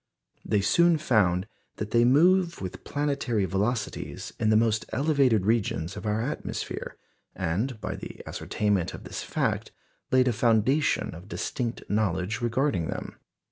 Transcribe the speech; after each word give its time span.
They 0.43 0.61
soon 0.61 0.97
found 0.97 1.45
that 1.75 1.91
they 1.91 2.05
move 2.05 2.59
with 2.59 2.83
planetary 2.83 3.45
velocities 3.45 4.33
in 4.39 4.49
the 4.49 4.57
most 4.57 4.83
elevated 4.91 5.45
regions 5.45 5.95
of 5.95 6.07
our 6.07 6.23
atmosphere, 6.23 6.97
and 7.35 7.79
by 7.79 7.97
the 7.97 8.19
ascertainment 8.25 8.95
of 8.95 9.03
this 9.03 9.21
fact 9.21 9.71
laid 10.09 10.27
a 10.27 10.33
foundation 10.33 11.13
of 11.13 11.27
distinct 11.27 11.83
knowledge 11.87 12.41
regarding 12.41 12.87
them. 12.87 13.19